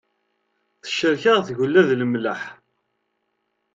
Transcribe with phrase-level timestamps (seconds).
[0.83, 2.41] Tecrek-aɣ tagella d lemleḥ.